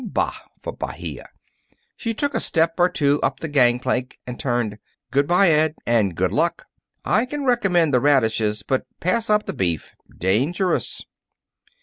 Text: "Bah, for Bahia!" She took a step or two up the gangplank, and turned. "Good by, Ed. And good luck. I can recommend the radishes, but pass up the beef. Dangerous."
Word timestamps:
"Bah, 0.03 0.33
for 0.63 0.73
Bahia!" 0.73 1.29
She 1.95 2.15
took 2.15 2.33
a 2.33 2.39
step 2.39 2.73
or 2.79 2.89
two 2.89 3.21
up 3.21 3.39
the 3.39 3.47
gangplank, 3.47 4.17
and 4.25 4.39
turned. 4.39 4.79
"Good 5.11 5.27
by, 5.27 5.51
Ed. 5.51 5.75
And 5.85 6.15
good 6.15 6.31
luck. 6.31 6.65
I 7.05 7.27
can 7.27 7.43
recommend 7.45 7.93
the 7.93 7.99
radishes, 8.01 8.63
but 8.63 8.87
pass 8.99 9.29
up 9.29 9.45
the 9.45 9.53
beef. 9.53 9.91
Dangerous." 10.17 11.03